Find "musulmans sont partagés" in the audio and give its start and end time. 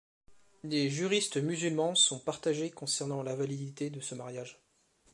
1.37-2.71